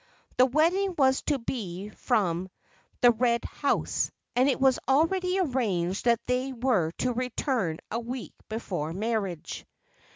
[0.37, 2.49] The wedding was to be from
[3.01, 8.33] the Red House, and it was already arranged that they were to return a week
[8.49, 9.63] before the marriage.